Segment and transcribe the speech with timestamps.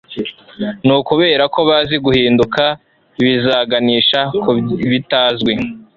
[0.85, 2.63] ni ukubera ko bazi guhinduka
[3.23, 4.49] bizaganisha ku
[4.91, 5.53] bitazwi